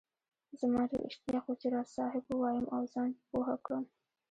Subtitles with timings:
[0.59, 3.83] زما ډېر اشتياق وو چي راز صاحب ووايم او زان په پوهه کړم